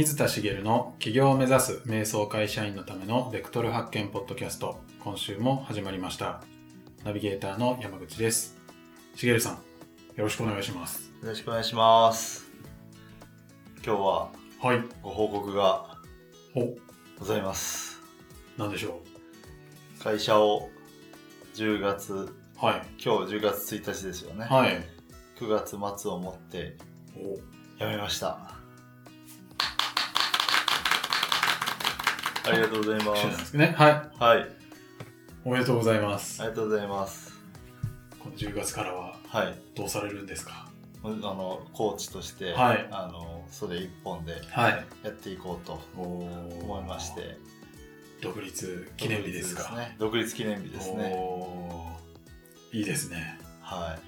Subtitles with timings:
[0.00, 4.80] 水田茂の起業を目指す瞑想会社員のためのベクトル発見ポッドキャスト。
[5.04, 6.42] 今週も始まりました。
[7.04, 8.56] ナビゲーターの山口です。
[9.14, 9.60] 茂さんよ
[10.16, 11.12] ろしくお願いします。
[11.22, 12.46] よろしくお願いします。
[13.84, 14.30] 今日は
[14.62, 14.82] はい。
[15.02, 15.98] ご報告が
[16.56, 16.74] お。
[17.18, 18.00] ございます。
[18.56, 19.02] 何でしょ
[20.02, 20.70] 会社を
[21.56, 22.82] 10月うはい。
[22.98, 24.82] 今日10月1日ですよね、はい。
[25.38, 26.78] 9月末をもって
[27.14, 27.36] お。
[27.78, 28.59] 辞めました
[32.44, 33.74] ありがとうございま拍手なんですすね。
[33.76, 33.92] はい。
[34.18, 34.48] はい。
[35.44, 36.40] おめでとうございます。
[36.42, 37.38] ありがとうございます。
[38.18, 39.54] この10月からははい。
[39.74, 40.68] どうされるんですか？
[41.02, 42.88] あのコーチとして、はい。
[42.90, 44.84] あのそれ一本ではい。
[45.02, 46.02] やっていこうとお
[46.62, 47.38] 思いまして。
[48.22, 49.62] 独立記念日ですか？
[49.62, 49.96] 独立ね。
[49.98, 51.12] 独立記念日ですね。
[51.16, 52.78] おー。
[52.78, 53.38] いいですね。
[53.62, 53.98] は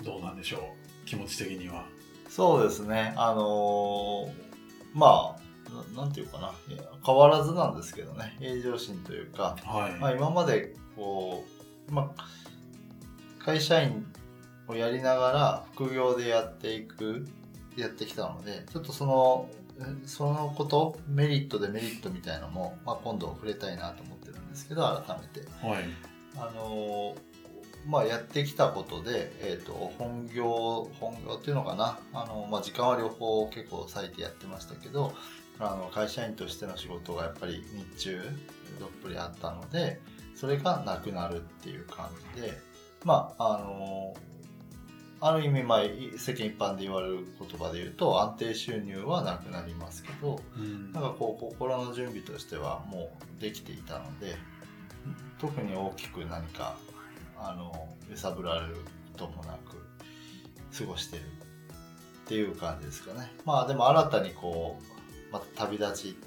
[0.00, 0.04] い。
[0.04, 0.74] どうなんでしょ
[1.04, 1.06] う？
[1.06, 1.84] 気持ち的には。
[2.28, 4.32] そうですね、あのー
[4.94, 5.39] まあ
[5.94, 6.52] な、なんていうかな、
[7.04, 11.44] 変わらずなんですけどね、平常心というか、はい、まあ、今までこ
[11.88, 14.06] う、まあ、会社員
[14.68, 17.26] をやりながら副業でやっていく、
[17.76, 25.48] やってきたので、ちょっとその、えそのこと、メリット、デメリットみたいなのも、まあ、今度触れたいなと思ってるんですけど、改めて。
[25.66, 25.84] はい。
[26.36, 27.30] あのー
[27.86, 31.98] まあ、やってきたことで、えー、と本業本業っていうのかな。
[32.12, 35.14] あの、まあ、時間は両方結構割いてやってましたけど
[35.60, 37.62] あの会社員としての仕事がやっぱり
[37.94, 38.20] 日中
[38.78, 40.00] どっぷりあったので
[40.34, 42.52] それがなくなるっていう感じで
[43.04, 44.14] まああの
[45.22, 50.92] ある意味、まあ、い世間一般で言われる言葉で言うと安定収入はなくなりますけどうん。
[50.92, 54.36] なんかこう心の準備としてはもうできていたので
[55.38, 56.76] 特に大きく何か
[57.38, 58.76] あの揺さぶられる
[59.12, 59.76] こともなく
[60.76, 63.32] 過ごしてるっていう感じですかね。
[63.44, 64.89] まあでも新たにこう
[65.30, 66.18] また旅立ち、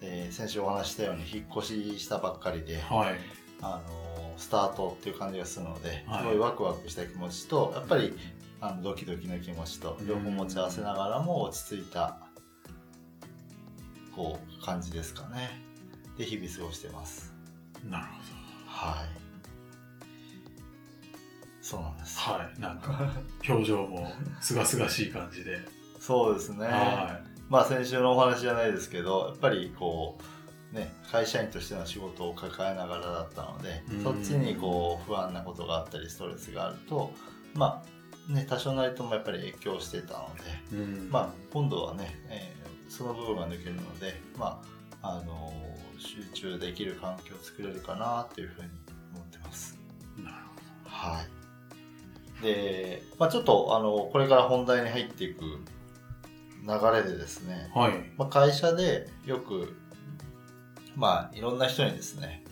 [0.00, 3.18] えー先週お話ししたように引っ越ししたばっかりではい。
[3.62, 6.18] あのスタートっていう感じがするので、はい。
[6.20, 8.12] すごいワクワクした気持ちとやっぱり
[8.60, 12.18] あのドキドキの気持ちと両方持ち合わせながらも落ち着いた
[14.14, 15.50] こう感じですかね。
[16.18, 17.32] で日々過ごしてます。
[17.90, 18.04] なる
[18.66, 19.24] はい。
[21.60, 22.60] そうなんです、ほどはい。
[22.60, 23.12] なんか
[23.48, 25.58] 表情もすがすがしい感じで、
[25.98, 26.66] そうですね。
[26.66, 30.18] はまあ先週のお話じゃないですけどやっぱりこ
[30.72, 37.12] うね会社員としての仕事を抱えながらだったのでうんそっちにこう不安なことがあったりストレスがあると
[37.54, 37.82] ま
[38.28, 40.30] あね多少なりともやっぱり影響してたの
[40.70, 44.62] でいうんまあ今度はね、えーその部分が抜けるのでま
[45.02, 45.52] ああの
[45.98, 48.68] 集中できる環境を作れるかなっていうふうに
[49.14, 49.78] 思ってます。
[50.16, 50.36] なる
[50.84, 51.20] は
[52.40, 52.42] い。
[52.42, 55.42] で、まあ、ちょっとあのこれから本題に入っていく
[56.66, 57.92] 流れでですね、はい。
[58.16, 59.76] まあ、会社でよく
[60.96, 62.42] まあいろんな人にですね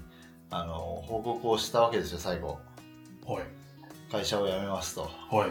[0.50, 2.58] あの報告をしたわけですよ最後。
[3.26, 3.44] はい。
[4.10, 5.46] 会社を辞めますと、は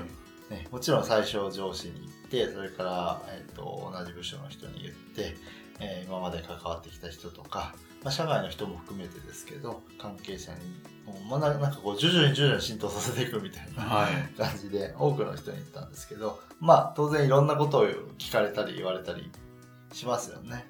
[0.50, 0.54] い。
[0.54, 5.36] ね、もちろん最初上司に言ってそれから、えー、と同じ部署の人に言って、
[5.80, 7.74] えー今まで関わってきた人とか、
[8.04, 10.60] まあ、社外の人も含めてですけど関係者に
[11.06, 17.86] もう、まあ、ななんかこう徐々に徐々に浸透させていくみたいなはい感じで多くの人に言ったんですけどまあ当然いろんなことを
[18.18, 19.30] 聞かれたり言われたり
[19.94, 20.66] しますよね。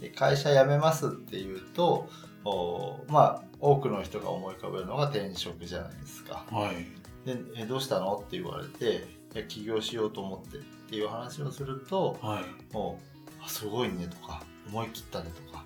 [0.00, 2.08] で会社辞めますっていうと
[2.44, 6.44] おまあ多くの人が思い浮かべるのが転職じゃないですか。
[6.50, 13.00] はいでえどうしたのって言われていや起業しようと思ってっていう話をするとはいも
[13.40, 15.64] うあすごいねとか思い切ったねとか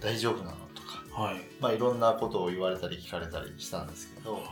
[0.00, 0.56] 大丈夫なの？
[0.74, 1.40] とか、はい。
[1.60, 4.42] まあ、いろんなことを言われたり聞かれたりしたんですけど、はい。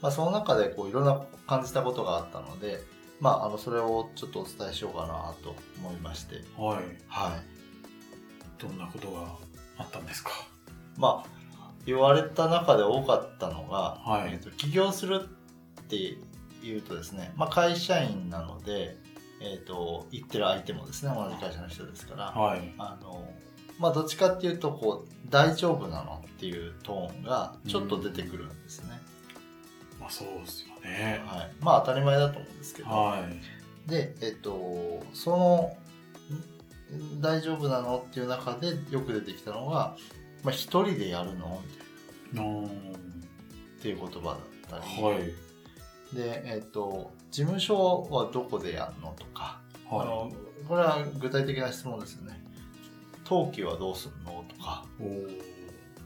[0.00, 2.80] まあ、その中でこういろんな感じたことがあったので、
[3.20, 6.76] まあ、あのそれをちょっとお伝えしようかなと思いまして、はい。
[7.08, 8.62] はい。
[8.62, 9.36] どんなことが
[9.76, 10.30] あったんですか？
[10.96, 14.32] まあ、言われた中で多かったのが、はい。
[14.32, 15.22] えーと起業する
[15.80, 16.18] ってい
[16.76, 18.96] うとですね、まあ、会社員なので、
[19.40, 22.74] えー、と言ってる相手もですね同じ会社の人ですから、はい。
[22.78, 23.24] あの
[23.78, 28.90] まあ、どっちかっていうとこう大丈夫なのっていうトーンがちょっと出てくるんですね、
[30.00, 31.22] まあそうですよね。
[31.26, 33.90] はい、まあ当たり前だと思うんですけど、はい。
[33.90, 35.76] でえっ、とその
[36.96, 39.96] ん大丈夫なのっていう中でよく出てきたのが、
[40.42, 41.88] まあ、一人でやるのみたいな。
[42.34, 42.68] の
[43.78, 44.38] っていう言葉
[44.70, 46.14] だったり、はい。
[46.14, 49.60] で、えっと事務所はどこでやるのとか、
[49.90, 50.32] あはの
[50.66, 52.42] これは具体的な質問ですよね
[53.28, 54.44] 登記はどうするの？
[54.48, 54.84] とか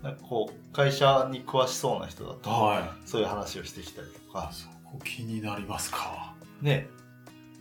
[0.02, 4.50] なんかこう会社に詳しそうな人だと、はそういう話をしてきたりとか。
[4.50, 6.34] いそこ気になりますか。
[6.60, 6.88] ね。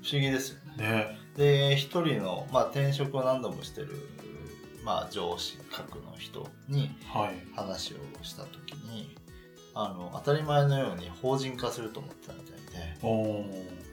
[0.04, 0.84] 不思議ですよね。
[0.84, 1.18] ね。
[1.38, 3.90] で一人の、まあ、転職を何度もしてる、
[4.84, 7.36] まあ、上司格の人にはい。
[7.56, 9.16] 話をした時に
[9.74, 12.98] あの当たり前のように法人化すると思ってたみたいで。
[13.04, 13.46] お「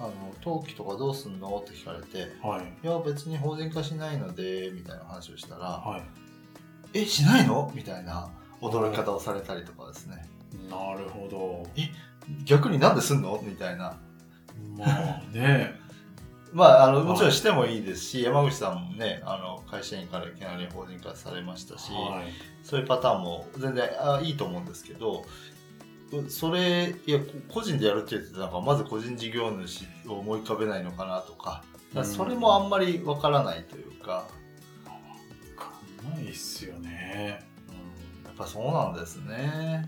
[0.00, 0.12] あの
[0.42, 2.46] 登記とかどうすんの?」って聞かれてー。
[2.46, 2.64] はい。
[2.82, 6.00] 「いや別に法人化しないので」みたいな話をしたらは
[6.94, 8.28] 「えしないの?」みたいな
[8.60, 10.26] 驚き方をされたりとかですね
[10.66, 10.70] い。
[10.70, 11.66] なるほど。
[12.44, 13.40] 逆になんですんの？
[13.42, 13.96] みたいな
[14.76, 15.78] まあね。
[16.52, 22.32] まあ、あの、はいもちろんしてもいいですし、山口さんもね、あの、会社員からいきなり法人化されましたし、はい。
[22.64, 25.24] そういうパターンも全然あいいと思うんですけど、う
[26.28, 31.62] それ、いや、こ個人でやるって言ってたなんか、まず個人事業主を思い浮かべないのかなとか、
[32.04, 34.92] それもあんまりわからないというか、わ
[35.56, 37.40] かんないっすよね。
[37.68, 37.72] う
[38.24, 39.86] ん、やっぱそうなんですね。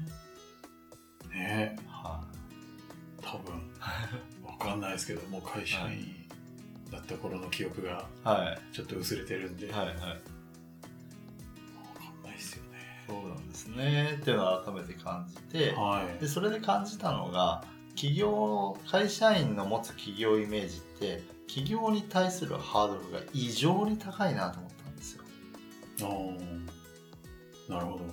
[1.31, 1.77] ね。
[1.89, 2.23] は
[3.21, 3.55] 多分。
[4.47, 6.29] わかんないですけど、もう会社員
[6.91, 8.29] だった頃の記憶がい。
[8.29, 8.75] はい。
[8.75, 9.73] ちょっと薄れてるんで。
[9.73, 9.95] はいはい。
[9.95, 10.21] わかんない。
[13.07, 14.19] そうなんですね。
[14.21, 16.29] っていうのを改めて感じて、はいで。
[16.29, 17.65] それで感じたのが
[17.95, 25.23] 企業会社員の持つ企業イメージって企業に対するハードルが異常に高いなと思ったんですよ
[26.03, 26.73] おー
[27.69, 28.05] なるほど。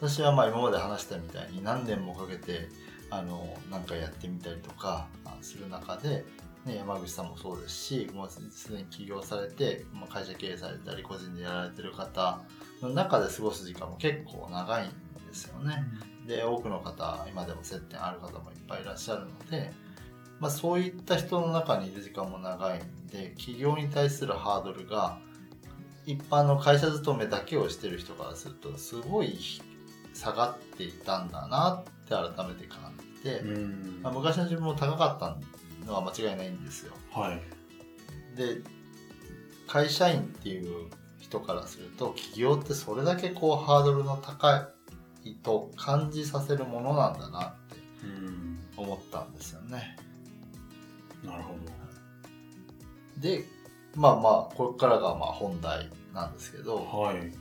[0.00, 2.68] 私はまあ今まで話したみたいに何年もかけて
[3.10, 6.24] あのなんかやってみたりとかあする中で、
[6.64, 12.40] ね、山口さんもそうですしもうすでに起業されて、まあ、会社経営されたり個人でやられてる方
[12.80, 15.84] の中で過ごす時間も結構長いんですよね。
[16.26, 19.72] で多くの方今でも接点ある方もいっぱいいらっしゃるので、
[20.40, 25.18] まあ、そういった人の中にいる時間も長いんで起業に対するハードルが
[26.06, 29.38] 一般の会社勤めだけをしてる人からするとすごい
[30.14, 34.00] 下がっていたんだなって改めて感じて、うん。
[34.02, 35.36] まあ、昔の自分も高かった
[35.84, 36.92] のは間違いないんですよ。
[37.12, 37.40] はい。
[38.36, 38.62] で
[39.66, 44.68] 会社員っていう人からすると起業ってそれだけこうハードルの高
[45.24, 48.60] いと感じさせるものなんだなってうん。
[48.76, 49.96] 思ったんですよね。
[51.22, 51.54] なるほ
[53.18, 53.44] で
[53.94, 56.98] まあまあこれからがまあ本題なんですけどど。
[57.00, 57.32] はい。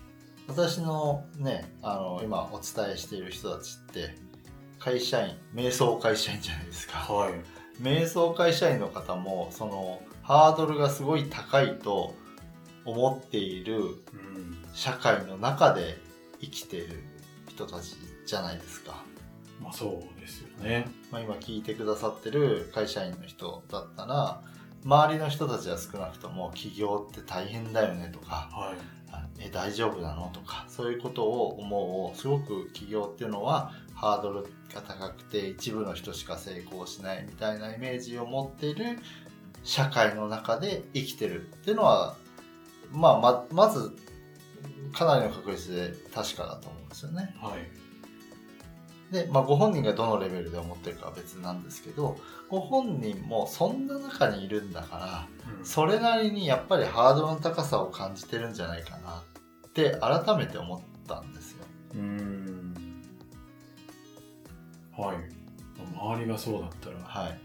[0.47, 4.15] 私のねあの今お伝えしている人たちって
[4.77, 6.99] 会社員瞑想会社員じゃないですか。
[6.99, 7.33] はい。
[7.81, 12.13] 瞑想会社員の方もそのハードルがすごい高いと
[12.85, 14.53] 思っているうん。
[14.73, 15.97] 社会の中で
[16.41, 17.03] 生きている
[17.47, 19.03] 人たちじゃないですか。
[19.61, 20.87] まあそうですよね。
[21.11, 24.41] まあ、今聞いてくださってる会社員の人だったら
[24.83, 28.77] 周りの人たちは少なくとも起業って大変だよねとかはい。
[29.11, 34.43] あえ大丈夫なのとかそういうことを思うすごく起業っていうのはハードル
[34.73, 38.99] が高くて一部の人しか成功しないみたいなイメージを持っている
[39.63, 42.15] 社会の中で生きてるっていうのは、
[42.91, 43.95] まあ、ままず
[44.93, 47.35] かなりの確率で確かだと思うんですよね。
[47.41, 47.83] はい。
[49.13, 52.17] で、まあ、ご本人がどのレベルで思ってるかは別なんですけど
[52.49, 55.27] ご本人もそんな中にいるんだから
[55.59, 59.23] うんそれなりにやっぱりハードルの高さを感じてるんじゃないかな
[59.67, 61.65] って改めて思ったんですよ。
[61.93, 62.52] うーん。
[64.97, 65.17] はい。
[65.95, 67.39] 周りがそうだったら、はい。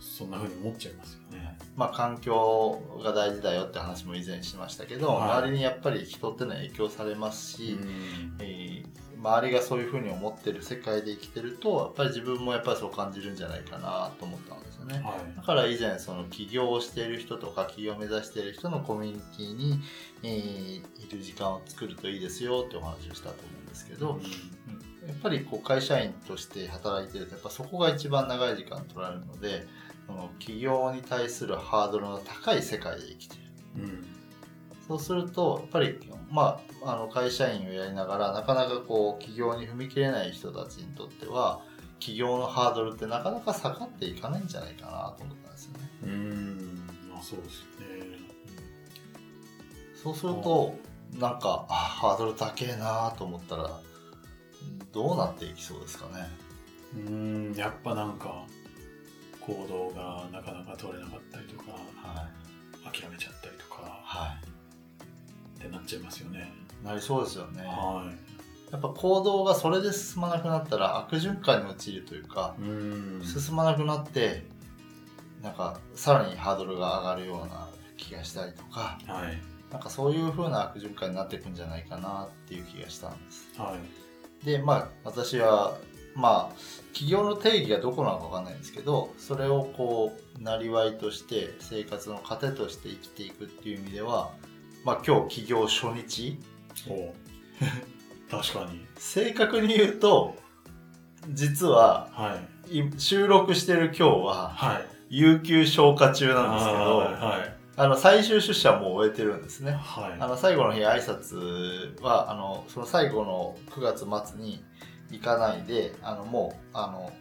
[0.00, 1.58] そんな風に思っちゃいますよね。
[1.76, 14.94] まあ環境が大事だよって話も以前しましたけど、はい周りにやっぱり人ってのは影響されますし、うんえー周りがそういうふうに思ってる世界で生きてるとやっぱり自分もやっぱりそう感じるんじゃないかなと思ったんですよね。
[15.04, 15.36] はい。
[15.36, 19.80] だから以前その起業をしている人とか起業を目指している人のコミュニティに、
[20.22, 24.77] えーいる時間を作るといいですよってお話をしたと思うんですけど、うん
[25.08, 29.66] やっぱりこう会社員として働いてるとやっぱそこが一番長い時間取られるので
[30.06, 33.44] その起業に対するハードルの高い世界で生きている。
[33.76, 34.06] うん。
[34.86, 35.98] そうするとやっぱり、
[36.30, 41.60] まあ、あの会社員をやりながらなかなかこう起業に踏み切れない人たちにとっては
[42.00, 45.90] 起業のハードルってなかなか下がっていかないんじゃないかなと思ったんですよね。
[46.04, 46.86] うーん。
[47.12, 48.18] まあそうですね。
[50.02, 50.74] そうすると
[51.18, 53.80] なんかあハードル高えなと思ったら
[54.92, 56.28] どうなっていきそうですかね？
[56.94, 57.54] うーん。
[57.54, 58.44] やっぱなんか、
[59.40, 62.28] 行動がなかなか取れなかったりとか、は
[62.92, 64.38] い、諦めちゃったりとかは
[65.58, 66.52] ってなっちゃいますよね。
[66.82, 67.62] い、なりそうですよね。
[67.62, 68.12] は
[68.70, 72.62] やっぱ行動がそれで進まなくなったら悪循環に陥るというかい。
[72.62, 73.24] うーん。
[73.24, 74.44] 進まなくなって
[75.42, 79.40] なんかさらにハードルが上がるような気がしたりとかはい。
[79.72, 84.07] なんかそういう風な悪循環になっていくんじゃないかなっていう気がしたんですはい。
[84.44, 85.76] でまあ私は
[86.14, 86.56] まあ
[86.92, 94.30] 企業の定義がどこなのかわかんないんですけどそれをこうなりわいとして生活の糧として生きていくっていう意味では
[94.84, 96.38] まあ今日起業初日。
[96.88, 97.14] お
[98.30, 98.84] 確かに。
[98.96, 100.36] 正確に言うと
[101.30, 102.38] 実はは
[102.70, 102.78] い。
[102.78, 104.86] い収録してる今日ははい。
[105.10, 109.70] 有給消化中なんですけどはいはいあの最終出社はもう終えてるんですね。
[109.72, 110.16] はい。
[110.18, 114.64] あの最後の日挨拶はあのその最後の9月末に
[115.12, 117.12] 行かないであのもうあの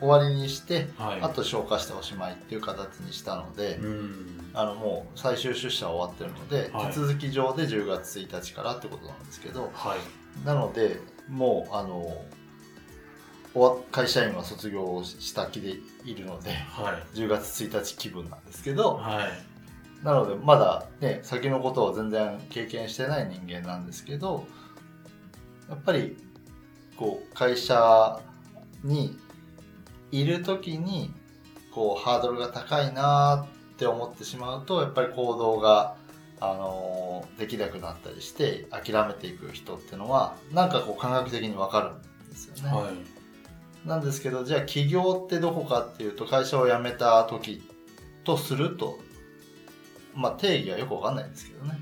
[0.00, 1.20] お終わりにしてはい。
[1.20, 4.50] あと消化しておしまいっていう形にしたので、うん。
[4.54, 6.86] あのもう最終出社は終わってるので、はい。
[6.94, 10.46] 手続き上で10月1日からってことなんですけどはい。
[10.46, 12.16] なのでもうあの
[13.92, 17.16] 会社員は卒業した気でいるのではい。
[17.16, 20.04] 10月1日気分なんですけどはい。
[20.04, 24.46] なのでまだね先のことを全然経験してない人間なんですけど
[25.68, 26.16] やっぱり
[26.96, 28.20] こう会社
[28.82, 29.16] に
[30.12, 31.12] いる時に
[31.72, 35.96] こうハードルが高いなって思ってしまうとやっぱり行動が、
[36.40, 42.76] あのーできなくなったりして諦めていく人っていうのはなんかこう感覚的にわかるんですよね。
[42.76, 43.13] はい
[43.84, 47.62] なんですけどじゃあ起業ってどこかっていうと会社を辞めた時
[48.24, 48.98] とすると
[50.14, 51.78] まあ定義はよくわかんないんですけどね。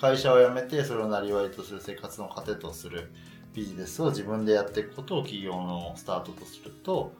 [0.00, 3.10] 会社を辞めてそれをなりわいとする生活の糧とする
[3.54, 7.12] ビジネスを自分でやっていくことを起業のスタートとすると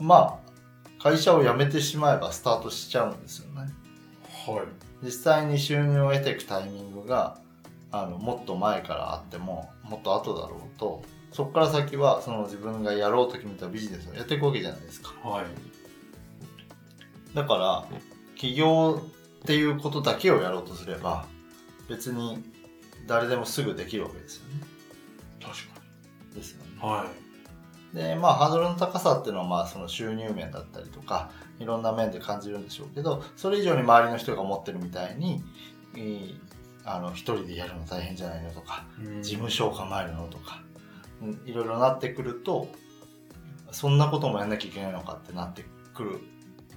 [0.00, 3.72] まあ会社を辞めてしまえばスタートしちゃうんですよね。
[4.46, 4.66] はい。
[5.04, 7.38] 実際に収入を得ていくタイミングが
[7.92, 11.02] あのもっと前からあってももっと後だろうと
[11.32, 15.12] そこから先はその自分がやろうと決めたビジネスをやっていくわけじゃないですか。
[15.22, 15.44] はい。
[17.34, 17.86] だから
[18.36, 19.02] 起業
[19.42, 21.26] っていうことだけをやろうとすれば
[21.88, 22.42] 別に
[23.06, 24.60] 誰でもすぐできるわけですよね。
[25.40, 25.80] 確か
[26.34, 26.70] ですよね。
[26.74, 27.06] には
[27.92, 27.96] い。
[27.96, 35.42] でまあハードルの高さっていうのはまあその収入面だったりとかいろんな面で感じるんでしょうけどそれ以上に周りの人が思ってるみたいに、
[35.94, 36.38] えー
[36.88, 39.20] あの一人でやるの大変じゃないのとかうん。
[39.20, 40.65] 事務所を構えるのとか、うん
[41.44, 42.68] いろいろなってくると
[43.70, 46.20] そんなこともやんなきゃいけないのかってなってくる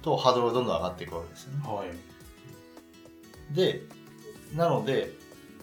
[0.02, 1.62] とハードルがどんどん上がっていくわけですよね。
[1.66, 2.10] はい
[3.54, 3.82] で
[4.54, 5.12] なので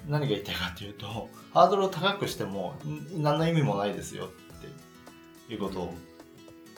[0.07, 5.93] 何が言いたいかっていうとハードルを高くしてもん何の意味もないですよっていうこと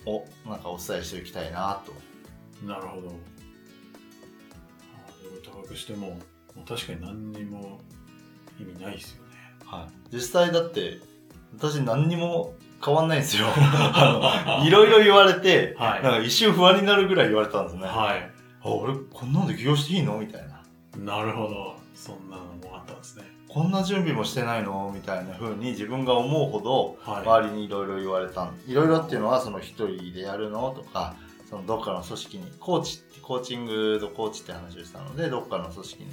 [0.09, 1.93] をなんかお伝えしておきたいなと。
[2.65, 7.79] なるほどハードル高くしてももう確かに何にも
[8.59, 9.29] 意味ないですよね
[9.65, 10.99] はい、実際だって
[11.57, 12.53] 私何にも
[12.83, 13.47] 変わんないんですよ。
[13.55, 16.03] あのいろいろ言われて、はい。
[16.03, 17.83] なんか一瞬不安になるぐらい言われたんですね。
[17.85, 18.31] あはい。
[18.63, 20.17] 俺こんなんで起業していいの？
[20.17, 20.61] みたいな。
[20.97, 21.75] なるほど。
[21.93, 23.25] そんなのもあったんですね。
[23.47, 24.91] こんな準備もしてないの？
[24.93, 27.21] みたいな風に自分が思うほどはい。
[27.23, 30.69] 周りにいろいろ言われたんいろいろっていうのはその一人でやるの？
[30.71, 31.15] とか
[31.49, 36.09] そのどっかの組織にコーチコーチングとコーチって話をしたのでどっかの組織に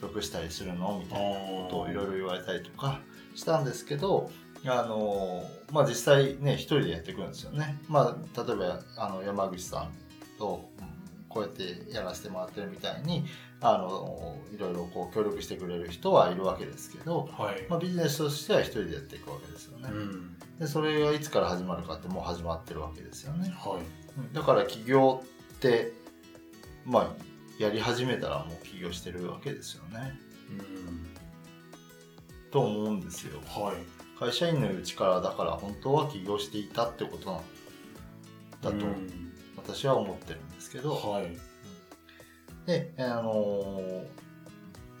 [0.00, 1.00] 属したりするの？
[1.02, 3.00] みたいなことをいろいろ言われたりとか
[3.34, 4.30] したんですけど
[4.66, 7.78] あのまあ実際ね一人でやっていくんですよね。
[7.88, 9.92] まあ例えばあの山口さん
[10.38, 10.94] とうん
[11.28, 13.24] こうやってやらせてもらってるみたいに
[13.60, 19.88] あのいろいろこう協力してくれる人はいるわけですけど、はいまあ、ビジネスとしては一人でやっていくわけですよね。
[19.92, 23.52] うんでそれがいつから始まるかってもう始まってるわけですよね。
[23.58, 23.82] はい
[24.18, 25.92] うんだから起業って
[26.84, 27.08] まあ
[27.58, 30.16] やり始めたらもう起業してるわけですよね。
[30.50, 31.06] うん
[32.52, 33.40] と思うんですよ。
[33.40, 37.40] はい会社員のうちからだから本当は起業していたってことなん
[38.60, 39.32] だとうん。
[39.56, 41.36] 私は思ってるんですけど、はい。
[42.66, 44.24] で、あのー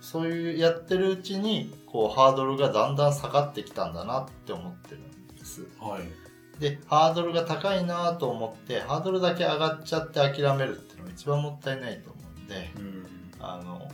[0.04, 5.62] そういうやってるうちにこうハードルがだんだん下がってきたんだなって思ってるんです。
[5.80, 6.60] はい。
[6.60, 13.06] でハードルが高いなと思ってハードルだけ上がっちゃって諦めるっていうのが一番もったいないと思うんでうん。
[13.40, 13.88] あの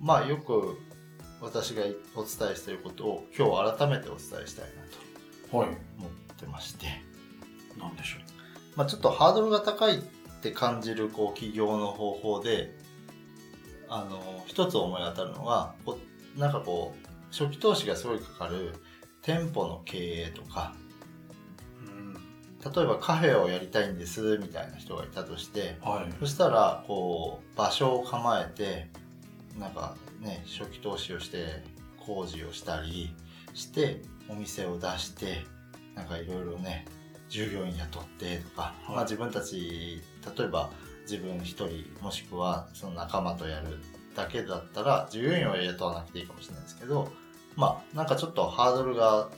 [0.00, 0.78] まあよく
[1.44, 1.82] 私が
[2.16, 4.64] お伝えしていることを今日改めてお伝えしたい
[5.52, 5.68] なはい。
[5.68, 6.86] と思ってまして、
[7.78, 8.18] なんでしょ
[8.76, 10.00] まあ、ちょっとハードルが高いっ
[10.42, 12.74] て感じるこう起業の方法で
[13.88, 15.98] あの一つ思い当たるのがこ
[16.36, 18.74] うなんかこう初期投資がすごいかかる
[19.22, 20.74] 店舗の経営とか。
[21.86, 22.14] ううん。
[22.14, 26.12] 例えばカフェをやりたいんですみたいな人がいたとしてはい。
[26.18, 28.88] そしたらこう場所を構えて
[29.58, 31.62] なんかね初期投資をして
[32.04, 33.14] 工事をしたり
[33.54, 35.44] してお店を出して
[35.94, 36.86] なんかいろいろね
[37.28, 38.94] 従業員雇ってとか、はい。
[38.96, 40.02] まあ、自分たち
[40.36, 40.70] 例えば
[41.02, 43.78] 自分一人もしくはその仲間とやる
[44.14, 47.10] だけだったら従業員は雇わなくていいかもしれないですけど
[47.56, 49.28] まあなんかちょっとハードルが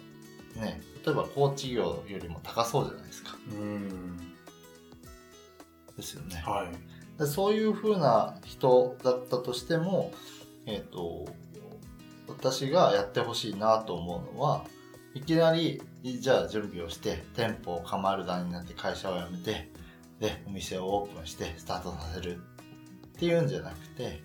[0.55, 3.37] ね例えばコーチ業よりも高そうじゃないですか。
[3.51, 4.17] うん。
[5.97, 6.43] ですよね。
[6.45, 7.19] はい。
[7.19, 10.13] でそういうふうな人だったとしても
[10.67, 11.27] えっ、と
[12.29, 14.65] 私がやってほしいなと思うのは
[15.15, 19.71] いきなりじゃあ準備をして店舗を構える段になって会社を辞めて
[20.21, 24.23] でお店をオープンしてスタートさせるっていうんじゃなくて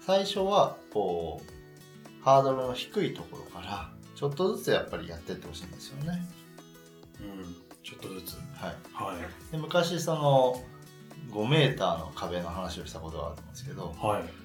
[0.00, 6.22] 最初はこうハードルの低いところからちょっとずつやっぱりやってってほしいんですよね。
[7.20, 8.34] うんちょっとずつ。
[8.34, 9.52] はい、はい。
[9.52, 10.62] で昔その
[11.30, 14.22] 5メーターの壁の話をしたことがあるんですけど、はい。
[14.22, 14.39] 一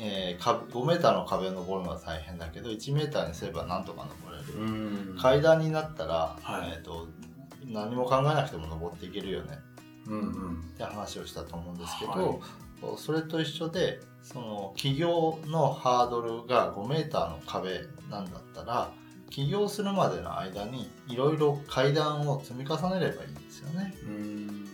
[0.00, 5.18] えーか5メーターの壁を登るのは大変だけど1メーターにすればなんとか登れる、うん。
[5.20, 6.72] 階段になったら、はい。
[6.78, 7.08] えー、と
[7.66, 9.58] 何も考えなくても登っていけるよね。
[10.06, 10.60] うんうん。
[10.60, 12.38] って話をしたと思うんですけど、はい。
[12.96, 18.92] それと一緒でその起業のハードルが5メーターの壁なんだったら
[19.30, 23.94] 起業するまでの間にいろいろ階段を積み重ねればいいんですよね。
[24.04, 24.64] うん。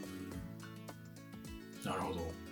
[1.84, 2.43] なるほど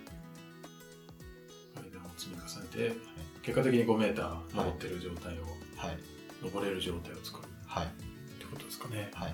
[2.23, 2.97] 積み重ねて
[3.41, 5.43] 結果的に5メーター登ってる状態を、
[5.75, 5.97] はい、
[6.41, 7.47] 登れる状態を作る。
[7.65, 7.85] はい。
[7.85, 7.89] っ
[8.39, 9.11] てことですかね。
[9.13, 9.33] はい。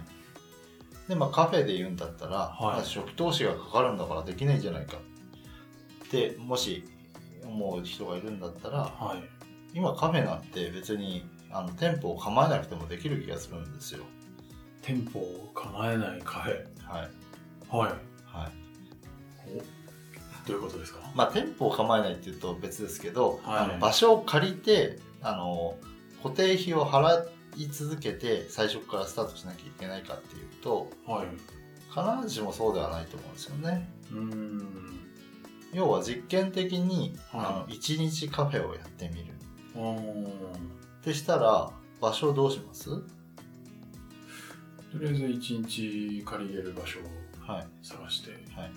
[1.07, 2.61] で、まあカフェで言うんだったら、はい。
[2.61, 4.97] まあ初期投資がかかるんだからできないんじゃないか。
[4.97, 6.83] って、もし
[7.45, 9.23] 思う人がいるんだったら、はい。
[9.75, 14.03] 今カフェなんて別にあの店舗を構えなくてもできる気がするんですよ。
[14.81, 16.53] 店舗を構えないカフェ。
[16.83, 17.09] はい。
[17.69, 17.91] はい。
[18.25, 19.78] はい。
[20.45, 20.99] おどういうことですか？
[21.15, 23.57] まあ店舗を構えないっていうと別ですけど、はい。
[23.59, 25.77] あの場所を借りて、あの、
[26.23, 27.25] 固定費を払
[27.57, 31.27] い続けて最初からスタートしなきゃいけないかっていうと、はい。
[31.89, 33.89] 必ずしもそうではないと思うんですよね。
[34.11, 34.99] うーん。
[35.73, 37.45] 要は実験的に、はい。
[37.45, 39.33] あの1日カフェをやってみる。
[40.99, 42.85] ってしたら場所をどうします？
[42.89, 42.97] と
[44.99, 47.03] りあえず1日借りれる場所を
[47.51, 47.67] はい。
[47.81, 48.31] 探して。
[48.31, 48.39] はい。
[48.39, 48.69] はいは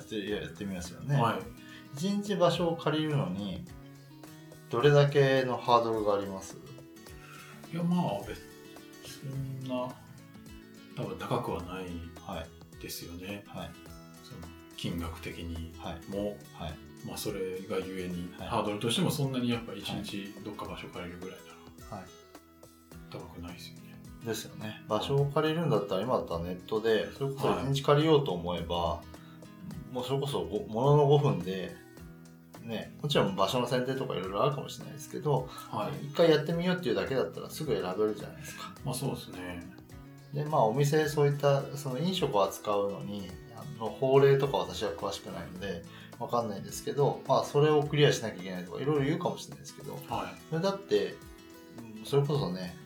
[0.00, 3.64] やってやってみますよい、ね、はい、1日場所を借りるのに
[4.70, 6.56] どれだけのハードルがあります？
[7.72, 8.40] いやまあ別
[9.04, 9.92] そんな
[10.96, 11.84] 多分高くはない
[12.26, 12.82] はい。
[12.82, 13.44] ですよね。
[13.46, 13.70] はい。
[14.24, 16.10] その金額的にはい。
[16.10, 16.74] も、はい。
[17.06, 18.48] まあ、それがゆえに、はい。
[18.48, 21.38] ハードルとしてもそんなにやっぱ1日どっか場所借りるぐらい
[21.90, 22.06] ならはい。
[23.10, 23.80] 高くないですよね。
[24.24, 24.82] ですよね。
[24.88, 29.02] 場所を借りるんだったら今だったらネットでそれこそはい1日借りようと思えば、
[29.92, 31.74] もうそれこそごものの5分で
[32.62, 38.72] ねもちろん場所の選定とかいろいろあるかもしれないですけどはい一回やってみようっていうだけだったらすぐ選べるじゃないですか。
[38.84, 39.66] まあそうですね
[40.32, 45.82] でまあお店そういったその飲食を扱うのにあの法令とか私は詳しくないので
[46.18, 51.16] わかんないんですけどまあそれをクリアしなきゃいけないとかいろいろ言うかもしれないですけどはそれだって
[51.98, 52.76] うんそれこそね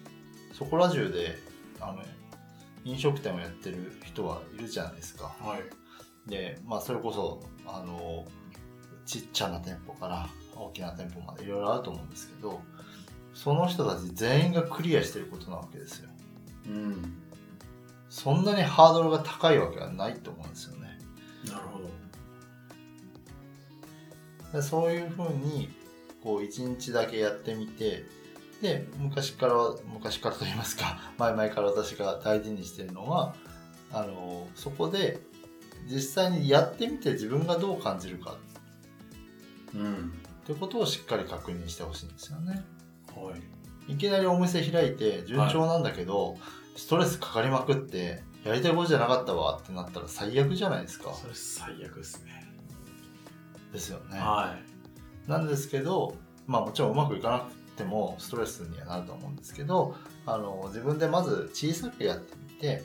[0.52, 1.36] そこら中で
[1.80, 1.98] あの
[2.84, 5.34] 飲食店をやってる人はいるじゃないですか。
[5.42, 5.83] いはい
[6.26, 8.24] でまあそれこそあの
[9.06, 12.60] ちっちゃな店舗から大きな店舗までいろいろあると思うんですけど
[13.34, 16.08] その人たち全員がクリアしてることなわけですよ。
[16.66, 17.14] うん。
[18.08, 20.98] そんなにハードルが高いわけはないと思うんですよね。
[21.46, 21.90] なるほど。
[24.52, 25.68] でそういうふうに
[26.22, 28.04] こう一日だけやってみて
[28.62, 29.54] で昔から
[29.92, 33.34] 昔からと言いますか前々から私が大事にしてるのは
[33.92, 35.18] あのそこで
[35.86, 38.36] 実際にやってみて自分がどう感じるか
[39.74, 40.12] うん
[40.44, 42.64] ってことをしっかり確認してほしいんですよね。
[43.14, 43.54] はい
[43.86, 46.38] いきなりお店開いて順調なんだけど、
[46.76, 51.12] ストレスかかりまくってやりたいことじゃなかったわってなったら最悪じゃないですか。
[51.12, 52.46] それ最悪ですね
[53.72, 54.18] ですよね。
[54.18, 54.56] は
[55.26, 56.16] なんですけど、
[56.46, 62.82] まあもちろんうまくいかなくてもストレスにはなると思うんですけど、あの自分でまず小さくやってみて、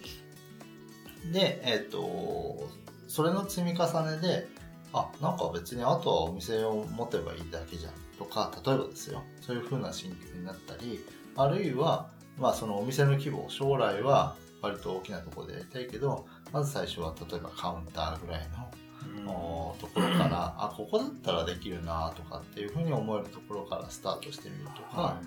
[1.32, 2.68] で、えっ、と、
[3.10, 4.48] それの積み重ねで、
[4.94, 7.94] あ、なんか別にあとはお店を持てばいいだけじゃん。
[8.18, 11.04] とか、例えばですよ、そういう風な心境になったり、
[11.36, 18.70] あるいは、まあそのお店の規模、将来は割と大きなところでやりたいけど、まず最初は例えばカウンターぐらいの
[19.18, 25.22] い、のところからあここだったらできるなとかっていうふうに思えるところからスタートしてみるとか、は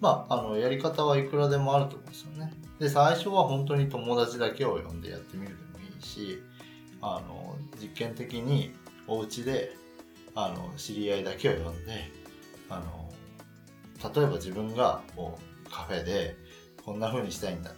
[0.00, 2.52] まああのやり方はいくらでもあると思うんですよね。
[2.78, 6.42] で最初は本当に友達だけを呼んでやってみるでもいいし
[7.00, 8.74] あの実験的に
[9.06, 9.76] お家で
[10.34, 12.10] あの知り合いだけを呼んで
[12.68, 13.12] あの
[14.14, 16.36] 例えば自分がこうカフェで
[16.84, 17.70] こんな風にしたいんだ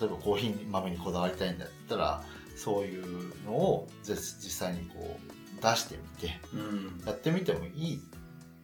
[0.00, 2.22] 例えばコーヒー豆にこだわりたいんだったら
[2.56, 8.00] そういうのを実実際にこう出してみていうんやってみてもいい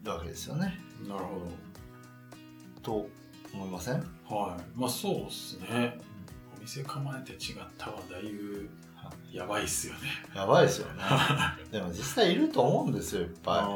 [0.05, 0.79] わけですよね。
[1.07, 1.51] なるほ
[2.83, 3.09] と
[3.53, 3.95] 思いません？
[4.29, 4.79] はい。
[4.79, 5.99] まあそうですね。
[6.57, 8.69] お店構えて違ったはだいぶ
[9.33, 10.01] やばいっすよね。
[10.35, 11.03] やばいですよね
[11.71, 13.69] でも実際いると思うんですよいっぱいあ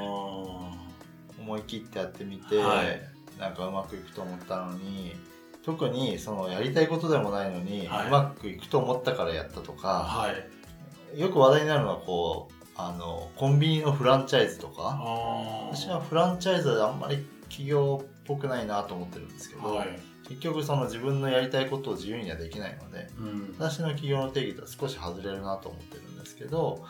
[1.38, 5.16] 思い切ってやってみて、はいなんかうまくいくと思ったのに
[5.64, 9.80] 特にそのやりたいことでもないのに、はいうまくいくと思ったからやったとあ。
[9.80, 10.28] かは
[11.14, 11.18] い。
[11.20, 15.68] よく話題になるのはこうあのコンビニのフランチャイズとあかあ。
[15.72, 19.98] 私はフランチャイズはあんまり企業っぽくないなと思ってるんですけど、はい。
[20.30, 23.54] 結局その自分のやりたいことを自由にはできないのでうん。
[23.58, 26.84] 私の企業の定義とは少し外れるなと思ってるんですけど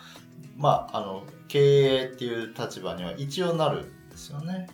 [0.57, 4.69] まああの経営っていう立場には一応なるんですよね。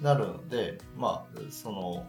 [0.00, 2.06] なるのでまあその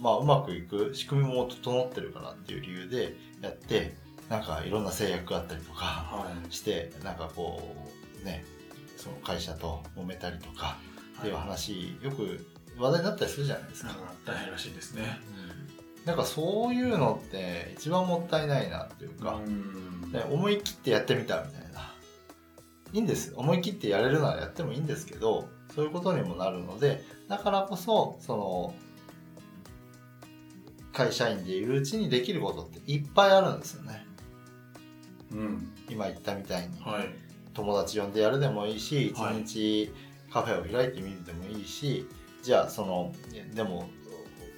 [0.00, 3.94] まあうまくいく仕組みも整ってるからっていう理由でやって
[4.28, 6.52] なんかいろんな制約があったりとかはい。
[6.52, 7.62] してなんかこ
[8.20, 8.44] うね
[8.96, 10.78] その会社と揉めたりとか
[11.18, 12.44] っていう話よく
[12.78, 15.20] 話題になったりするじゃないですか大変らしいですね。
[16.04, 19.40] なんかそういうのって一番もったいないなっていうか、
[20.30, 21.92] う思い切ってやってみたみたいな。
[22.92, 23.34] いいんです。
[23.36, 28.74] 思い切ってやれるならやってもいいんですけど、そういうことにもなるので、だからこそ、その、
[30.92, 34.06] 会社員でいるうちにできることっていっぱいあるんですよね。
[35.32, 35.72] うん。
[35.90, 36.80] 今言ったみたいに。
[36.80, 37.08] はい。
[37.52, 39.92] 友達呼んでやるでもいいし、一はい日
[40.30, 42.06] カフェを開いてみるでもいいし、
[42.48, 43.12] じゃあその、
[43.54, 43.90] でも、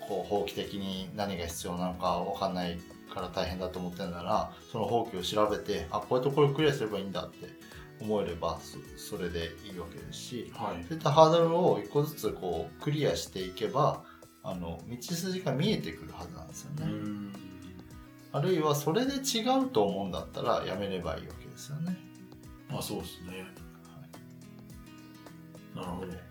[0.07, 2.79] こう、法規的に何が必要なのかわかんない
[3.12, 7.48] から大変だと思ってるなら、その法規を調べて、あ、こういうところクリアすればいいんだって
[8.00, 8.61] 思えれば、
[8.96, 10.85] そそれでいいわけですし、はい。
[10.85, 14.05] そういったハードルを一個ずつこう、クリアしていけば、
[14.44, 16.87] あの、道筋が見えてくるはずなんですようね。
[16.87, 17.33] ん。
[18.31, 21.98] あるいは、それで違うと思うんだったら、やめればいいわけですよね。
[22.70, 23.46] まあそうですね。
[25.74, 26.30] なるほど。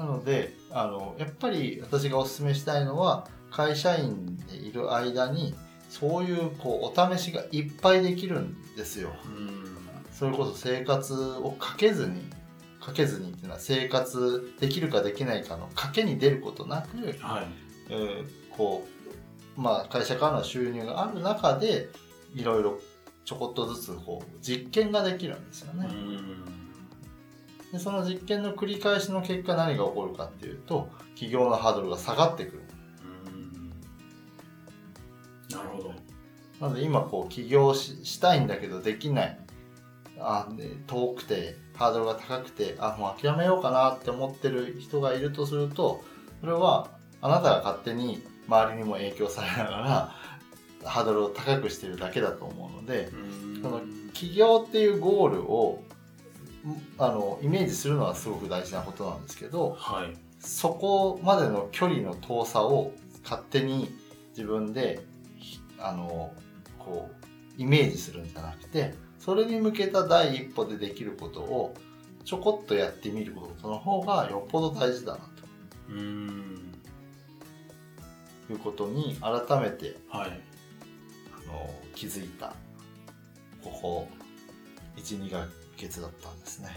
[0.00, 5.54] なのであのやっぱり私がお勧めしたいのは会社員でいる間に
[5.90, 9.10] そういうこうお試しがいっぱいできるんですよ。
[9.26, 9.76] うん。
[10.10, 12.22] それこそ生活をかけずに
[12.80, 17.46] かけずにっていうのは生活できるかできないかの賭けに出ることなく、はい。
[17.90, 18.86] えーこ
[19.56, 21.88] うまあ、会社からの収入がある中で
[22.34, 22.78] いろいろ
[23.26, 25.86] ちょこっとずつこう実験ができるんですよね。
[25.90, 26.49] うん。
[27.72, 32.62] でその実験の繰り返しの結果何が起こるかっていうと企業のハードルが下がってくる。
[33.04, 33.70] うん。
[35.56, 35.94] なるほど。
[36.60, 39.38] なので今こう起業ししたいんだけどできない。
[40.18, 46.04] あで遠くてハードルが高くてあもう諦めようかなって思ってる人がいるとすると
[46.40, 46.90] それは
[47.22, 50.16] あなたが勝手に周りにも影響されながら
[50.84, 53.62] ハードルを高くしてるだけだと思うのでうん。
[53.62, 53.80] その
[54.12, 55.89] 起業っていうゴールをん
[56.98, 60.16] あのイメージするのはすごく大事なことなんですけどはい。
[60.40, 62.92] そこまでの距離の遠さを
[63.22, 63.94] 勝手に
[64.30, 65.04] 自分で
[65.38, 66.32] ひあの
[66.78, 67.10] こ
[67.58, 71.74] うイメージするんじゃなくてそれに向けた第一歩でできることを
[72.24, 75.20] ちょこっとやってみることの方がよっぽど大事だな
[75.90, 76.74] うん。
[78.46, 80.40] ということに改めてはい。
[81.32, 82.54] あの気づいた
[83.62, 84.08] ここ
[84.96, 85.30] 12
[85.80, 86.68] ヶ月だったんですね。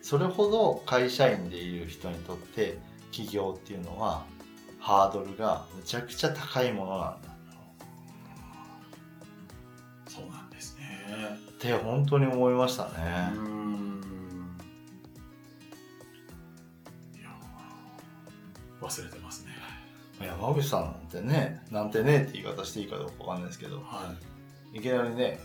[0.00, 2.78] それほど会社員でいる人にとって
[3.10, 4.26] 起業っていうのは
[4.78, 7.28] ハードルがむちゃくちゃ高いものなんだ
[10.06, 10.84] そうなんですね。
[11.48, 12.92] って本当に思いましたうね。
[18.80, 19.52] 忘れてますね。
[20.20, 24.14] 山口さんなんてね、なんてねって言い方していいかどうかわかんないですけど、は
[24.74, 25.40] いきなりね、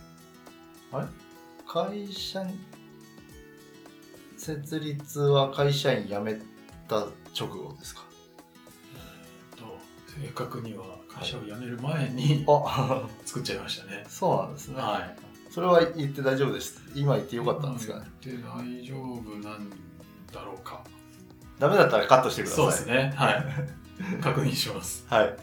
[0.91, 1.07] あれ？
[1.71, 2.55] 会社に、
[4.37, 6.33] 設立は会社員辞め
[6.87, 7.05] た
[7.39, 8.01] 直後ですか？
[9.55, 9.59] い。
[9.59, 9.77] と
[10.19, 14.03] 正確には会社を辞める前にあ、作っちゃいましたね。
[14.07, 14.81] そうなんですね。
[14.81, 15.15] はい。
[15.51, 16.81] それは言って大丈夫です。
[16.95, 17.99] 今言ってよかったんですか？
[17.99, 18.05] ね。
[18.23, 19.69] で大丈夫なん
[20.33, 20.83] だろうか。
[21.59, 22.65] ダメだったらカットしてください。
[22.65, 23.13] そうですね。
[23.15, 23.45] はい。
[24.23, 25.05] 確認します。
[25.07, 25.37] はい。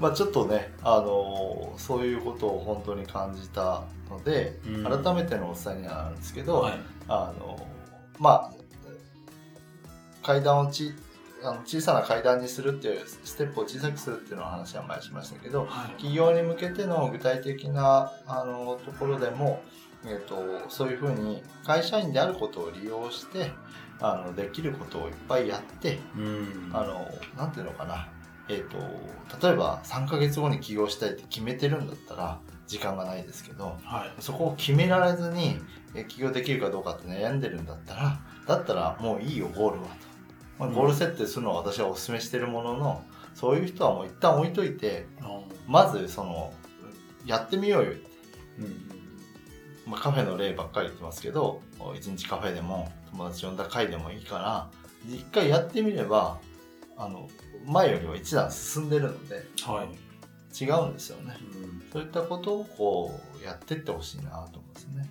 [0.00, 6.80] まあちょっとね、あのーそういうことを本当に感じたので、うん改めてのお伝えにはなるんですけど、はい。
[7.08, 8.52] あのーまあ
[10.22, 10.92] 階段をち
[11.42, 15.90] あの小さな階段にするっていうステップを小さくするっていうのを話は前にしましたけどはい。
[15.92, 19.62] 企業に向けての具体的なあのところでも、
[20.04, 23.52] えー、とそういうふうに会社員であることを利用して
[24.00, 26.70] あのできることをいっぱいやってうん。
[26.72, 28.08] あの、なんていうのかな。
[28.50, 34.22] えっ、と、例えば3ヶ月後に起業したいって決めてるんだったら、時間がないですけど、はい。
[34.22, 35.58] そこを決められずに、
[35.94, 39.86] え起業できるかどうかって悩んでるんだったら、だったらもういいよ、ゴールは。
[39.86, 39.92] と。
[40.58, 45.06] まあ、ゴール設定するのは私はお勧めしてるものの、そういう人はもう一旦置いといて、
[45.66, 46.52] まずその、
[47.24, 47.92] やってみようよ。
[48.58, 48.90] うん
[49.86, 51.62] まあ、カフェの例ばっかり言ってますけど、
[51.96, 54.70] 一日カフェでも友達呼んだ会でもいいから、
[55.08, 56.38] 一回やってみれば、
[56.96, 57.28] あの、
[57.66, 60.10] 前よりは一段進んでるので、はい。
[60.64, 61.36] 違うんですよね。
[61.54, 65.10] うんそういったことをこう、やってってほしいなと思うんですね。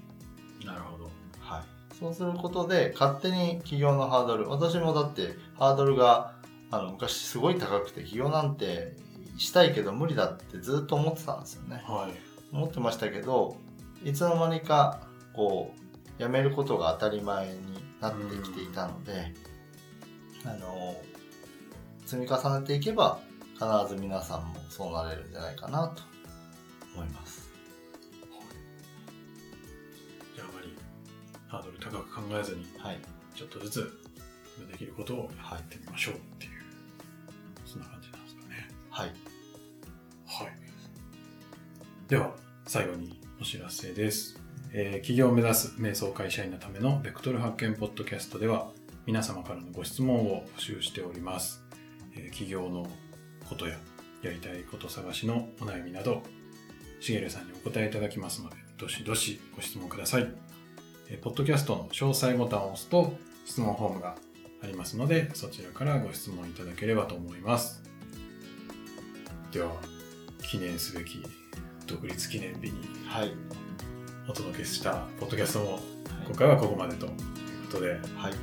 [0.65, 1.09] なるほど。
[1.39, 1.95] はい。
[1.99, 6.35] そうすることで、勝手に起業のハードル、私もだってハードルが、
[6.71, 8.95] あの、昔すごい高くて、起業なんて
[9.37, 11.83] したいけど無理だってずっと思ってたんですよね。
[11.85, 12.55] はい。
[12.55, 13.57] 思ってましたけど、
[14.05, 15.01] いつの間にか、
[15.33, 17.53] こう、辞めることが当たり前に
[17.99, 19.33] なってきていたので、
[20.45, 20.95] あの、
[22.09, 23.19] 積み重ねていけば、
[23.53, 26.01] 必ず皆さんもそうなれるんじゃないかなと
[26.95, 27.51] 思います。
[30.35, 30.75] じゃああまり
[31.47, 32.99] ハードル高く考えずに、はい。
[33.35, 33.99] ちょっとずつ
[34.71, 36.51] できることをやってみましょうっていう、
[37.63, 38.67] そんな感じなんですかね。
[38.89, 39.07] はい。
[40.25, 40.47] はい。
[42.07, 42.33] では、
[42.65, 44.35] 最後にお知らせです。
[44.73, 48.71] えー企業を目指す瞑想会社員のためのベクトル発見ポッドキャストでは、
[49.05, 51.68] 皆様からのご質問を募集しております。
[52.19, 52.87] えー企業の
[53.47, 53.77] ことや、
[54.21, 56.23] やりたいこと探しのお悩みなど、
[56.99, 60.31] しげるさんにお答えいただきますので、どしどしご質問ください。
[61.09, 63.13] えーポッドキャストの詳細ボタンを押すと、
[63.45, 64.15] 質問フォームが
[64.61, 67.81] ありますので、そちらからご質問いただければと思います。
[69.51, 69.71] では、
[70.43, 71.23] 記念すべき
[71.87, 72.73] 独立記念日に
[73.07, 73.31] はい。
[74.27, 75.79] お届けしたポッドキャストも
[76.27, 77.11] 今回はここまでという
[77.71, 77.99] ことで、はい。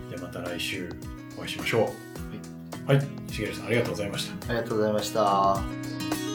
[0.09, 0.91] じゃあまた来週
[1.39, 1.93] お会いしましょ
[2.33, 2.36] う。
[2.87, 3.01] はい。
[3.33, 4.53] しげるさんありがとうございました。
[4.53, 6.26] ありがとうございました。